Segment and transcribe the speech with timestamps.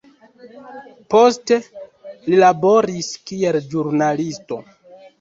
[1.15, 1.59] Poste
[2.09, 4.65] li laboris kiel ĵurnalisto.